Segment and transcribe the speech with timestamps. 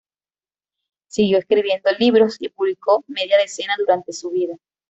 [1.09, 4.57] Siguió escribiendo libros y publicó media decena durante su vida.